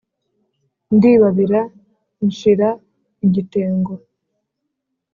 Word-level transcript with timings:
ndibabira 0.95 1.61
nshira 2.27 2.69
igitengo 3.25 3.93